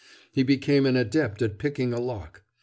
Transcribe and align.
He 0.31 0.41
became 0.41 0.87
an 0.87 0.95
adept 0.95 1.43
at 1.43 1.59
picking 1.59 1.93
a 1.93 1.99
lock. 1.99 2.41